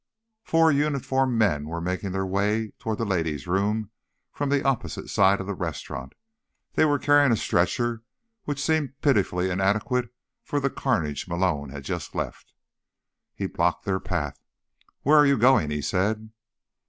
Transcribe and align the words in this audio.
Four 0.43 0.71
uniformed 0.71 1.37
men 1.37 1.67
were 1.67 1.79
making 1.79 2.11
their 2.11 2.25
way 2.25 2.71
toward 2.79 2.97
the 2.97 3.05
ladies' 3.05 3.45
room 3.45 3.91
from 4.33 4.49
the 4.49 4.65
opposite 4.65 5.11
side 5.11 5.39
of 5.39 5.45
the 5.45 5.53
restaurant. 5.53 6.13
They 6.73 6.85
were 6.85 6.97
carrying 6.97 7.31
a 7.31 7.35
stretcher, 7.37 8.01
which 8.45 8.59
seemed 8.59 8.99
pitifully 9.01 9.51
inadequate 9.51 10.11
for 10.43 10.59
the 10.59 10.71
carnage 10.71 11.27
Malone 11.27 11.69
had 11.69 11.83
just 11.83 12.15
left. 12.15 12.51
He 13.35 13.45
blocked 13.45 13.85
their 13.85 13.99
path. 13.99 14.41
"Where 15.03 15.17
are 15.19 15.27
you 15.27 15.37
going?" 15.37 15.69
he 15.69 15.83
said. 15.83 16.31